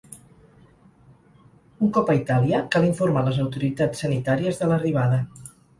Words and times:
Un 1.87 1.93
cop 1.99 2.11
a 2.13 2.17
Itàlia, 2.23 2.65
cal 2.77 2.91
informar 2.91 3.27
les 3.29 3.41
autoritats 3.47 4.05
sanitàries 4.07 4.63
de 4.65 4.73
l’arribada. 4.75 5.27